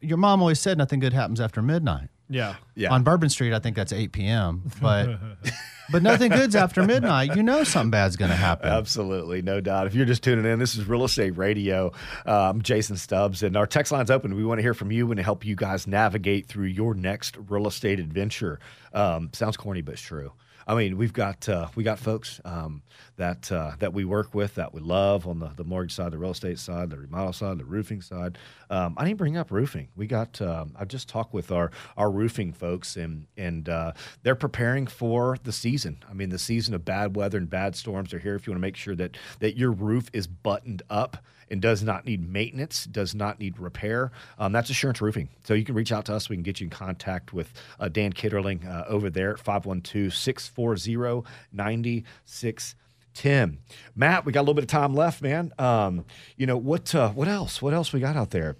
your 0.00 0.18
mom 0.18 0.40
always 0.40 0.58
said 0.58 0.78
nothing 0.78 0.98
good 0.98 1.12
happens 1.12 1.40
after 1.40 1.62
midnight. 1.62 2.08
Yeah. 2.28 2.56
Yeah. 2.74 2.92
On 2.92 3.02
Bourbon 3.02 3.28
Street, 3.28 3.52
I 3.52 3.58
think 3.58 3.76
that's 3.76 3.92
8 3.92 4.12
p.m. 4.12 4.62
But 4.80 5.18
but 5.90 6.02
nothing 6.02 6.30
good's 6.30 6.56
after 6.56 6.82
midnight. 6.84 7.36
You 7.36 7.42
know 7.42 7.64
something 7.64 7.90
bad's 7.90 8.16
going 8.16 8.30
to 8.30 8.36
happen. 8.36 8.68
Absolutely, 8.68 9.42
no 9.42 9.60
doubt. 9.60 9.86
If 9.86 9.94
you're 9.94 10.06
just 10.06 10.22
tuning 10.22 10.44
in, 10.44 10.58
this 10.58 10.74
is 10.74 10.86
Real 10.86 11.04
Estate 11.04 11.36
Radio. 11.36 11.92
I'm 12.24 12.62
Jason 12.62 12.96
Stubbs, 12.96 13.42
and 13.42 13.56
our 13.56 13.66
text 13.66 13.92
line's 13.92 14.10
open. 14.10 14.34
We 14.34 14.44
want 14.44 14.58
to 14.58 14.62
hear 14.62 14.74
from 14.74 14.90
you 14.90 15.10
and 15.10 15.20
help 15.20 15.44
you 15.44 15.54
guys 15.54 15.86
navigate 15.86 16.46
through 16.46 16.66
your 16.66 16.94
next 16.94 17.36
real 17.48 17.66
estate 17.66 18.00
adventure. 18.00 18.58
Um, 18.92 19.30
sounds 19.32 19.56
corny, 19.56 19.82
but 19.82 19.92
it's 19.94 20.02
true. 20.02 20.32
I 20.66 20.74
mean, 20.74 20.96
we've 20.96 21.12
got 21.12 21.48
uh, 21.48 21.68
we 21.76 21.84
got 21.84 21.98
folks 21.98 22.40
um, 22.44 22.82
that 23.16 23.50
uh, 23.52 23.72
that 23.78 23.92
we 23.92 24.04
work 24.04 24.34
with 24.34 24.56
that 24.56 24.74
we 24.74 24.80
love 24.80 25.26
on 25.26 25.38
the, 25.38 25.50
the 25.56 25.62
mortgage 25.62 25.94
side, 25.94 26.10
the 26.10 26.18
real 26.18 26.32
estate 26.32 26.58
side, 26.58 26.90
the 26.90 26.98
remodel 26.98 27.32
side, 27.32 27.58
the 27.58 27.64
roofing 27.64 28.02
side. 28.02 28.36
Um, 28.68 28.94
I 28.96 29.04
didn't 29.04 29.18
bring 29.18 29.36
up 29.36 29.52
roofing. 29.52 29.88
We 29.94 30.08
got 30.08 30.40
um, 30.42 30.72
I 30.76 30.84
just 30.84 31.08
talked 31.08 31.32
with 31.32 31.52
our 31.52 31.70
our 31.96 32.10
roofing 32.10 32.52
folks, 32.52 32.96
and 32.96 33.26
and 33.36 33.68
uh, 33.68 33.92
they're 34.24 34.34
preparing 34.34 34.88
for 34.88 35.36
the 35.44 35.52
season. 35.52 36.02
I 36.10 36.14
mean, 36.14 36.30
the 36.30 36.38
season 36.38 36.74
of 36.74 36.84
bad 36.84 37.14
weather 37.14 37.38
and 37.38 37.48
bad 37.48 37.76
storms 37.76 38.12
are 38.12 38.18
here. 38.18 38.34
If 38.34 38.46
you 38.46 38.52
want 38.52 38.58
to 38.58 38.66
make 38.66 38.76
sure 38.76 38.96
that 38.96 39.16
that 39.38 39.56
your 39.56 39.70
roof 39.70 40.10
is 40.12 40.26
buttoned 40.26 40.82
up 40.90 41.18
and 41.48 41.62
does 41.62 41.82
not 41.82 42.04
need 42.04 42.28
maintenance, 42.28 42.86
does 42.86 43.14
not 43.14 43.38
need 43.38 43.58
repair, 43.58 44.10
um, 44.38 44.52
that's 44.52 44.70
Assurance 44.70 45.00
Roofing. 45.00 45.28
So 45.44 45.54
you 45.54 45.64
can 45.64 45.74
reach 45.74 45.92
out 45.92 46.06
to 46.06 46.14
us. 46.14 46.28
We 46.28 46.36
can 46.36 46.42
get 46.42 46.60
you 46.60 46.64
in 46.64 46.70
contact 46.70 47.32
with 47.32 47.52
uh, 47.78 47.88
Dan 47.88 48.12
Kitterling 48.12 48.66
uh, 48.68 48.84
over 48.88 49.10
there 49.10 49.32
at 49.32 49.38
512 49.38 50.12
640 50.56 51.28
9610. 51.52 53.58
Matt, 53.94 54.24
we 54.24 54.32
got 54.32 54.40
a 54.40 54.42
little 54.42 54.54
bit 54.54 54.64
of 54.64 54.68
time 54.68 54.94
left, 54.94 55.22
man. 55.22 55.52
Um, 55.58 56.04
you 56.36 56.46
know, 56.46 56.56
what 56.56 56.94
uh, 56.94 57.10
what 57.10 57.28
else? 57.28 57.60
What 57.62 57.74
else 57.74 57.92
we 57.92 58.00
got 58.00 58.16
out 58.16 58.30
there? 58.30 58.56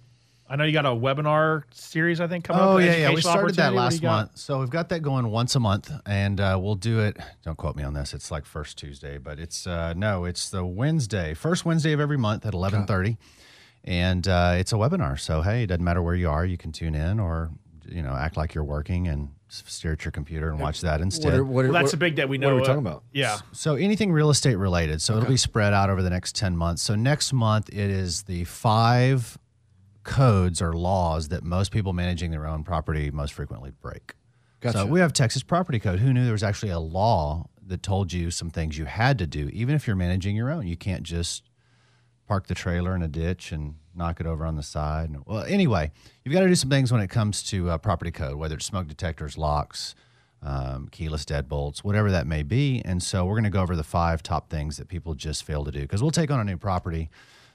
I 0.48 0.54
know 0.54 0.62
you 0.62 0.72
got 0.72 0.86
a 0.86 0.90
webinar 0.90 1.64
series. 1.72 2.20
I 2.20 2.28
think 2.28 2.44
coming 2.44 2.62
up. 2.62 2.68
Oh 2.68 2.78
yeah, 2.78 2.96
yeah. 2.96 3.10
We 3.10 3.20
started 3.20 3.56
that 3.56 3.72
opportunity. 3.72 3.74
What 3.74 4.00
do 4.00 4.06
last 4.06 4.18
month, 4.28 4.38
so 4.38 4.60
we've 4.60 4.70
got 4.70 4.88
that 4.90 5.00
going 5.00 5.28
once 5.30 5.56
a 5.56 5.60
month, 5.60 5.90
and 6.06 6.40
uh, 6.40 6.56
we'll 6.60 6.76
do 6.76 7.00
it. 7.00 7.16
Don't 7.42 7.58
quote 7.58 7.74
me 7.76 7.82
on 7.82 7.94
this. 7.94 8.14
It's 8.14 8.30
like 8.30 8.46
first 8.46 8.78
Tuesday, 8.78 9.18
but 9.18 9.40
it's 9.40 9.66
uh, 9.66 9.92
no, 9.96 10.24
it's 10.24 10.48
the 10.48 10.64
Wednesday, 10.64 11.34
first 11.34 11.64
Wednesday 11.64 11.92
of 11.92 12.00
every 12.00 12.18
month 12.18 12.46
at 12.46 12.54
eleven 12.54 12.86
thirty, 12.86 13.16
and 13.84 14.26
uh, 14.28 14.54
it's 14.56 14.72
a 14.72 14.76
webinar. 14.76 15.18
So 15.18 15.42
hey, 15.42 15.64
it 15.64 15.66
doesn't 15.66 15.84
matter 15.84 16.02
where 16.02 16.14
you 16.14 16.30
are, 16.30 16.46
you 16.46 16.56
can 16.56 16.70
tune 16.70 16.94
in 16.94 17.18
or 17.18 17.50
you 17.84 18.02
know 18.02 18.14
act 18.14 18.36
like 18.36 18.54
you're 18.54 18.64
working 18.64 19.08
and 19.08 19.28
s- 19.28 19.34
stare 19.48 19.92
at 19.92 20.04
your 20.04 20.12
computer 20.12 20.50
and 20.50 20.58
watch 20.58 20.80
that 20.80 21.00
instead. 21.00 21.40
what 21.42 21.64
Well, 21.64 21.72
that's 21.72 21.92
a 21.92 21.96
big 21.96 22.16
that 22.16 22.28
we 22.28 22.38
know. 22.38 22.48
What 22.48 22.52
are 22.52 22.56
we 22.56 22.62
uh, 22.62 22.66
talking 22.66 22.86
about? 22.86 23.04
Yeah. 23.12 23.38
So 23.52 23.74
anything 23.76 24.12
real 24.12 24.30
estate 24.30 24.56
related. 24.56 25.00
So 25.00 25.16
it'll 25.16 25.28
be 25.28 25.36
spread 25.36 25.72
out 25.72 25.90
over 25.90 26.02
the 26.02 26.10
next 26.10 26.34
10 26.34 26.56
months. 26.56 26.82
So 26.82 26.94
next 26.94 27.32
month 27.32 27.68
it 27.68 27.90
is 27.90 28.24
the 28.24 28.44
five 28.44 29.38
codes 30.02 30.62
or 30.62 30.72
laws 30.72 31.28
that 31.28 31.42
most 31.42 31.72
people 31.72 31.92
managing 31.92 32.30
their 32.30 32.46
own 32.46 32.64
property 32.64 33.10
most 33.10 33.32
frequently 33.34 33.72
break. 33.80 34.14
Gotcha. 34.60 34.78
So 34.78 34.86
we 34.86 35.00
have 35.00 35.12
Texas 35.12 35.42
Property 35.42 35.78
Code. 35.78 35.98
Who 35.98 36.12
knew 36.12 36.24
there 36.24 36.32
was 36.32 36.42
actually 36.42 36.72
a 36.72 36.78
law 36.78 37.48
that 37.66 37.82
told 37.82 38.12
you 38.12 38.30
some 38.30 38.50
things 38.50 38.78
you 38.78 38.84
had 38.84 39.18
to 39.18 39.26
do, 39.26 39.48
even 39.52 39.74
if 39.74 39.86
you're 39.86 39.96
managing 39.96 40.36
your 40.36 40.50
own? 40.50 40.66
You 40.66 40.76
can't 40.76 41.02
just 41.02 41.42
park 42.26 42.46
the 42.46 42.54
trailer 42.54 42.94
in 42.94 43.02
a 43.02 43.08
ditch 43.08 43.52
and 43.52 43.74
knock 43.96 44.20
it 44.20 44.26
over 44.26 44.44
on 44.44 44.56
the 44.56 44.62
side. 44.62 45.14
Well, 45.26 45.42
anyway, 45.44 45.90
you've 46.24 46.32
got 46.32 46.40
to 46.40 46.48
do 46.48 46.54
some 46.54 46.70
things 46.70 46.92
when 46.92 47.00
it 47.00 47.08
comes 47.08 47.42
to 47.44 47.70
uh, 47.70 47.78
property 47.78 48.10
code, 48.10 48.36
whether 48.36 48.56
it's 48.56 48.66
smoke 48.66 48.86
detectors, 48.88 49.38
locks, 49.38 49.94
um, 50.42 50.88
keyless 50.90 51.24
deadbolts, 51.24 51.78
whatever 51.78 52.10
that 52.10 52.26
may 52.26 52.42
be. 52.42 52.82
And 52.84 53.02
so 53.02 53.24
we're 53.24 53.34
going 53.34 53.44
to 53.44 53.50
go 53.50 53.62
over 53.62 53.74
the 53.76 53.82
five 53.84 54.22
top 54.22 54.50
things 54.50 54.76
that 54.76 54.88
people 54.88 55.14
just 55.14 55.44
fail 55.44 55.64
to 55.64 55.70
do 55.70 55.80
because 55.80 56.02
we'll 56.02 56.10
take 56.10 56.30
on 56.30 56.40
a 56.40 56.44
new 56.44 56.56
property. 56.56 57.10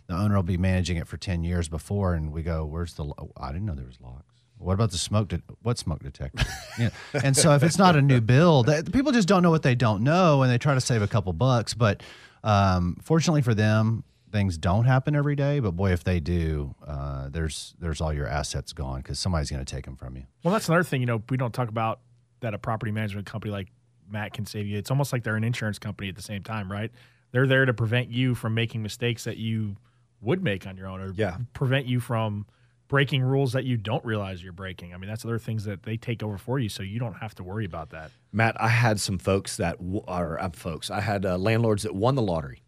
The 0.07 0.15
owner 0.15 0.35
will 0.35 0.43
be 0.43 0.57
managing 0.57 0.97
it 0.97 1.07
for 1.07 1.17
10 1.17 1.43
years 1.43 1.69
before, 1.69 2.15
and 2.15 2.33
we 2.33 2.41
go, 2.41 2.65
Where's 2.65 2.95
the, 2.95 3.05
lo- 3.05 3.31
I 3.37 3.51
didn't 3.51 3.65
know 3.65 3.75
there 3.75 3.85
was 3.85 4.01
locks. 4.01 4.25
What 4.57 4.73
about 4.73 4.91
the 4.91 4.97
smoke? 4.97 5.29
De- 5.29 5.41
what 5.63 5.77
smoke 5.77 6.03
detector? 6.03 6.45
yeah. 6.79 6.89
And 7.23 7.35
so 7.35 7.53
if 7.55 7.63
it's 7.63 7.77
not 7.77 7.95
a 7.95 8.01
new 8.01 8.21
build, 8.21 8.69
people 8.91 9.11
just 9.11 9.27
don't 9.27 9.41
know 9.41 9.49
what 9.51 9.63
they 9.63 9.75
don't 9.75 10.03
know, 10.03 10.41
and 10.43 10.51
they 10.51 10.57
try 10.57 10.73
to 10.73 10.81
save 10.81 11.01
a 11.01 11.07
couple 11.07 11.33
bucks. 11.33 11.73
But 11.73 12.03
um, 12.43 12.97
fortunately 13.01 13.41
for 13.41 13.53
them, 13.53 14.03
things 14.31 14.57
don't 14.57 14.85
happen 14.85 15.15
every 15.15 15.35
day. 15.35 15.59
But 15.59 15.71
boy, 15.71 15.91
if 15.91 16.03
they 16.03 16.19
do, 16.19 16.75
uh, 16.85 17.29
there's 17.29 17.73
there's 17.79 18.01
all 18.01 18.13
your 18.13 18.27
assets 18.27 18.73
gone 18.73 19.01
because 19.01 19.19
somebody's 19.19 19.51
going 19.51 19.63
to 19.63 19.75
take 19.75 19.85
them 19.85 19.95
from 19.95 20.15
you. 20.15 20.23
Well, 20.43 20.53
that's 20.53 20.67
another 20.69 20.83
thing. 20.83 21.01
You 21.01 21.07
know, 21.07 21.21
we 21.29 21.37
don't 21.37 21.53
talk 21.53 21.69
about 21.69 21.99
that 22.39 22.53
a 22.53 22.57
property 22.57 22.91
management 22.91 23.27
company 23.27 23.51
like 23.51 23.67
Matt 24.09 24.33
can 24.33 24.45
save 24.45 24.67
you. 24.67 24.77
It's 24.77 24.89
almost 24.91 25.13
like 25.13 25.23
they're 25.23 25.35
an 25.35 25.43
insurance 25.43 25.79
company 25.79 26.09
at 26.09 26.15
the 26.15 26.21
same 26.21 26.43
time, 26.43 26.71
right? 26.71 26.91
They're 27.31 27.47
there 27.47 27.65
to 27.65 27.73
prevent 27.73 28.09
you 28.09 28.35
from 28.35 28.53
making 28.53 28.81
mistakes 28.83 29.23
that 29.25 29.37
you 29.37 29.77
would 30.21 30.43
make 30.43 30.67
on 30.67 30.75
your 30.77 30.87
own, 30.87 30.99
or 31.01 31.13
Yeah. 31.15 31.37
prevent 31.53 31.85
you 31.85 31.99
from 31.99 32.45
breaking 32.89 33.21
rules 33.23 33.53
that 33.53 33.63
you 33.63 33.77
don't 33.77 34.03
realize 34.03 34.43
you're 34.43 34.51
breaking. 34.51 34.93
I 34.93 34.97
mean, 34.97 35.09
that's 35.09 35.23
other 35.23 35.39
things 35.39 35.63
that 35.63 35.83
they 35.83 35.95
take 35.95 36.21
over 36.21 36.37
for 36.37 36.59
you, 36.59 36.67
so 36.67 36.83
you 36.83 36.99
don't 36.99 37.13
have 37.15 37.33
to 37.35 37.43
worry 37.43 37.63
about 37.63 37.91
that. 37.91 38.11
Matt, 38.33 38.59
I 38.61 38.67
had 38.67 38.99
some 38.99 39.17
folks 39.17 39.55
that 39.57 39.77
w- 39.77 40.03
are 40.09 40.37
uh, 40.39 40.49
folks. 40.49 40.91
I 40.91 40.99
had 40.99 41.25
uh, 41.25 41.37
landlords 41.37 41.83
that 41.83 41.95
won 41.95 42.15
the 42.15 42.21
lottery. 42.21 42.63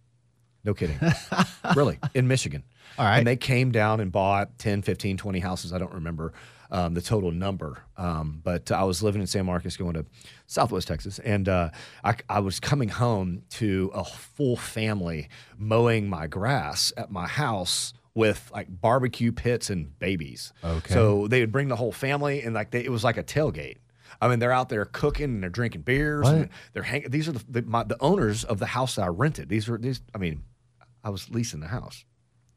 No 0.63 0.73
kidding. 0.73 0.99
really, 1.75 1.99
in 2.13 2.27
Michigan. 2.27 2.63
All 2.97 3.05
right. 3.05 3.17
And 3.17 3.27
they 3.27 3.35
came 3.35 3.71
down 3.71 3.99
and 3.99 4.11
bought 4.11 4.57
10, 4.59 4.81
15, 4.81 5.17
20 5.17 5.39
houses. 5.39 5.73
I 5.73 5.77
don't 5.77 5.93
remember 5.93 6.33
um, 6.71 6.93
the 6.93 7.01
total 7.01 7.31
number. 7.31 7.83
Um, 7.97 8.41
but 8.43 8.71
I 8.71 8.83
was 8.83 9.03
living 9.03 9.21
in 9.21 9.27
San 9.27 9.45
Marcos 9.45 9.77
going 9.77 9.93
to 9.93 10.05
Southwest 10.47 10.87
Texas. 10.87 11.19
And 11.19 11.47
uh, 11.49 11.69
I, 12.03 12.15
I 12.29 12.39
was 12.39 12.59
coming 12.59 12.89
home 12.89 13.43
to 13.51 13.91
a 13.93 14.03
full 14.03 14.57
family 14.57 15.29
mowing 15.57 16.09
my 16.09 16.27
grass 16.27 16.93
at 16.97 17.11
my 17.11 17.27
house 17.27 17.93
with 18.15 18.51
like 18.53 18.67
barbecue 18.69 19.31
pits 19.31 19.69
and 19.69 19.97
babies. 19.99 20.53
Okay. 20.63 20.93
So 20.93 21.27
they 21.27 21.39
would 21.39 21.51
bring 21.51 21.67
the 21.67 21.75
whole 21.75 21.91
family 21.91 22.41
and 22.41 22.53
like 22.53 22.71
they, 22.71 22.83
it 22.83 22.91
was 22.91 23.03
like 23.03 23.17
a 23.17 23.23
tailgate. 23.23 23.77
I 24.21 24.27
mean, 24.27 24.39
they're 24.39 24.51
out 24.51 24.69
there 24.69 24.85
cooking 24.85 25.25
and 25.25 25.43
they're 25.43 25.49
drinking 25.49 25.81
beers. 25.81 26.27
And 26.27 26.49
they're 26.73 26.83
hanging. 26.83 27.09
These 27.09 27.27
are 27.27 27.33
the 27.33 27.43
the, 27.49 27.61
my, 27.63 27.83
the 27.83 27.97
owners 27.99 28.43
of 28.43 28.59
the 28.59 28.67
house 28.67 28.95
that 28.95 29.03
I 29.03 29.07
rented. 29.07 29.49
These 29.49 29.67
were 29.67 29.77
these. 29.77 30.01
I 30.13 30.17
mean, 30.17 30.43
I 31.03 31.09
was 31.09 31.29
leasing 31.29 31.59
the 31.59 31.67
house, 31.67 32.05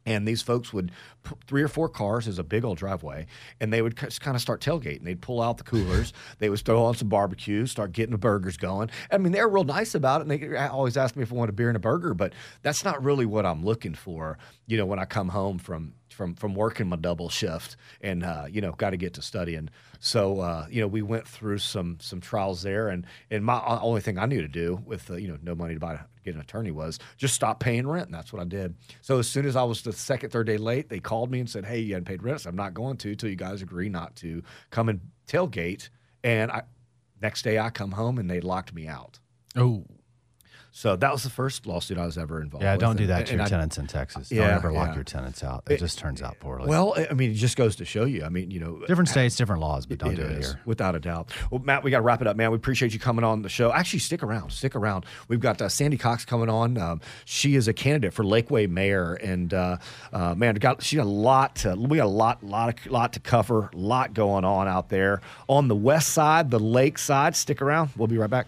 and 0.07 0.27
these 0.27 0.41
folks 0.41 0.73
would 0.73 0.93
put 1.25 1.43
three 1.45 1.63
or 1.63 1.69
four 1.69 1.89
cars. 1.89 2.27
There's 2.27 2.39
a 2.39 2.45
big 2.45 2.65
old 2.65 2.79
driveway, 2.79 3.27
and 3.61 3.73
they 3.73 3.83
would 3.83 3.97
kind 3.97 4.37
of 4.37 4.41
start 4.41 4.61
tailgating. 4.61 5.05
They'd 5.05 5.21
pull 5.21 5.43
out 5.43 5.59
the 5.59 5.65
coolers. 5.65 6.13
they 6.39 6.49
would 6.49 6.61
throw 6.61 6.85
on 6.85 6.95
some 6.95 7.09
barbecue, 7.09 7.67
start 7.67 7.93
getting 7.93 8.13
the 8.13 8.19
burgers 8.19 8.57
going. 8.57 8.91
I 9.11 9.19
mean, 9.19 9.33
they 9.33 9.41
were 9.41 9.49
real 9.49 9.65
nice 9.65 9.95
about 9.95 10.21
it, 10.21 10.29
and 10.29 10.31
they 10.31 10.57
always 10.57 10.97
asked 10.97 11.17
me 11.17 11.23
if 11.23 11.33
I 11.33 11.37
wanted 11.37 11.51
a 11.51 11.55
beer 11.55 11.69
and 11.69 11.77
a 11.77 11.81
burger. 11.81 12.15
But 12.15 12.33
that's 12.63 12.85
not 12.85 13.03
really 13.03 13.27
what 13.27 13.45
I'm 13.45 13.65
looking 13.65 13.95
for. 13.95 14.39
You 14.67 14.77
know, 14.79 14.87
when 14.87 14.99
I 14.99 15.05
come 15.05 15.29
home 15.29 15.59
from 15.59 15.95
from 16.17 16.35
from 16.35 16.55
working 16.55 16.89
my 16.89 16.97
double 16.97 17.29
shift 17.29 17.77
and 18.01 18.25
uh, 18.25 18.47
you 18.49 18.61
know 18.61 18.73
got 18.73 18.91
to 18.91 18.97
get 18.97 19.15
to 19.15 19.23
studying. 19.23 19.69
So 20.01 20.41
uh, 20.41 20.67
you 20.71 20.81
know 20.81 20.89
we 20.89 21.03
went 21.03 21.29
through 21.29 21.59
some 21.59 21.99
some 22.01 22.21
trials 22.21 22.63
there, 22.63 22.89
and 22.89 23.07
and 23.31 23.45
my 23.45 23.57
uh, 23.57 23.79
only 23.83 24.01
thing 24.01 24.19
I 24.19 24.27
knew 24.27 24.41
to 24.41 24.49
do 24.49 24.83
with 24.85 25.11
uh, 25.11 25.17
you 25.17 25.29
know 25.29 25.39
no 25.43 25.55
money 25.55 25.75
to 25.75 25.81
buy 25.81 26.01
get 26.25 26.35
an 26.35 26.41
attorney 26.41 26.71
was 26.71 26.99
just 27.17 27.35
stop 27.35 27.61
paying 27.61 27.87
rent, 27.87 28.07
and 28.07 28.15
that's 28.15 28.33
what 28.33 28.41
I 28.41 28.47
did. 28.47 28.75
So 29.03 29.19
as 29.19 29.29
soon 29.29 29.47
as 29.47 29.55
I 29.55 29.63
was 29.63 29.83
the 29.83 29.93
second 29.93 30.31
third 30.31 30.47
day 30.47 30.57
late, 30.57 30.89
they 30.89 30.99
called 30.99 31.31
me 31.31 31.39
and 31.39 31.49
said, 31.49 31.67
"Hey, 31.67 31.81
you 31.81 31.95
hadn't 31.95 32.07
paid 32.07 32.23
rent." 32.23 32.41
Said, 32.41 32.49
I'm 32.49 32.57
not 32.57 32.75
going 32.75 32.97
to 32.99 33.15
till 33.15 33.29
you 33.29 33.37
guys 33.37 33.63
agree 33.63 33.91
not 33.91 34.17
to 34.17 34.43
come 34.71 34.89
and 34.89 35.01
tailgate. 35.29 35.91
And 36.25 36.51
I 36.51 36.63
next 37.21 37.43
day 37.43 37.59
I 37.59 37.71
come 37.71 37.93
home 37.93 38.19
and 38.19 38.31
they 38.31 38.41
locked 38.41 38.75
me 38.75 38.89
out. 38.89 39.19
Oh, 39.55 39.85
So 40.77 40.95
that 40.95 41.11
was 41.11 41.23
the 41.23 41.31
first 41.31 41.67
lawsuit 41.67 41.97
I 41.97 42.05
was 42.05 42.19
ever 42.19 42.43
involved. 42.43 42.63
yeah. 42.63 42.73
with. 42.73 42.83
Don't 42.83 42.97
do 42.97 43.07
that 43.07 43.21
and 43.21 43.27
to 43.29 43.35
your 43.37 43.43
I- 43.45 43.49
tenants 43.49 43.79
in 43.79 43.87
Texas. 43.87 44.29
Don't 44.29 44.41
ever 44.41 44.71
lock 44.71 44.89
yeah. 44.89 44.95
your 44.97 45.05
tenants 45.05 45.43
out. 45.43 45.65
It, 45.71 45.79
just 45.79 45.99
turns 45.99 46.21
out 46.21 46.39
poorly. 46.39 46.69
Well, 46.69 46.95
I 47.11 47.15
mean, 47.15 47.31
it 47.31 47.37
just 47.37 47.57
goes 47.57 47.77
to 47.77 47.87
show 47.87 48.05
you. 48.05 48.25
I 48.25 48.29
mean, 48.29 48.51
you 48.51 48.61
know, 48.61 48.83
different 48.87 49.09
states, 49.09 49.37
different 49.37 49.63
laws, 49.63 49.87
but 49.87 49.97
don't 49.97 50.13
It 50.13 50.17
do 50.17 50.23
it 50.25 50.33
is, 50.33 50.49
here. 50.49 50.61
without 50.67 50.95
a 50.95 51.01
doubt. 51.01 51.31
Well, 51.51 51.63
Matt, 51.63 51.83
we 51.83 51.91
got 51.91 51.97
to 51.99 52.03
wrap 52.03 52.21
it 52.21 52.27
up, 52.27 52.37
man. 52.37 52.51
We 52.51 52.57
appreciate 52.57 52.93
you 52.93 53.01
coming 53.01 53.25
on 53.25 53.41
the 53.41 53.49
show. 53.49 53.73
Actually, 53.73 54.01
stick 54.01 54.23
around. 54.23 54.53
Stick 54.53 54.77
around. 54.77 55.07
We've 55.29 55.41
got 55.41 55.63
uh, 55.63 55.71
Sandy 55.71 55.97
Cox 55.97 56.27
coming 56.27 56.51
on. 56.51 56.77
Um, 56.77 57.01
she 57.25 57.55
is 57.55 57.69
a 57.69 57.73
candidate 57.73 58.13
for 58.13 58.23
Lakeway 58.23 58.69
Mayor, 58.69 59.15
and 59.15 59.55
uh, 59.55 59.79
uh, 60.13 60.35
man, 60.35 60.57
got 60.57 60.83
she 60.83 60.97
got 60.97 61.07
a 61.07 61.09
lot. 61.09 61.57
To, 61.57 61.75
we 61.75 61.97
got 61.97 62.05
a 62.05 62.09
lot, 62.09 62.45
lot, 62.45 62.79
of, 62.85 62.93
lot 62.93 63.15
to 63.15 63.21
cover. 63.21 63.71
lot 63.73 64.13
going 64.13 64.45
on 64.45 64.69
out 64.69 64.91
there 64.91 65.23
on 65.49 65.69
the 65.69 65.75
west 65.75 66.11
side, 66.11 66.51
the 66.51 66.61
lake 66.61 66.99
side. 66.99 67.35
Stick 67.35 67.63
around. 67.63 67.93
We'll 67.97 68.09
be 68.09 68.19
right 68.19 68.29
back. 68.29 68.47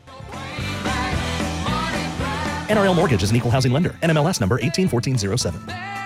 NRL 2.68 2.94
Mortgage 2.94 3.22
is 3.22 3.30
an 3.30 3.36
equal 3.36 3.50
housing 3.50 3.72
lender. 3.72 3.90
NMLS 4.02 4.40
number 4.40 4.54
181407. 4.56 5.97